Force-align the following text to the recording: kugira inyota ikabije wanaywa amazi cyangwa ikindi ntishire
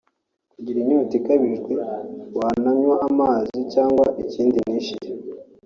kugira 0.51 0.77
inyota 0.79 1.13
ikabije 1.19 1.73
wanaywa 2.37 2.95
amazi 3.09 3.57
cyangwa 3.73 4.05
ikindi 4.23 4.57
ntishire 4.63 5.09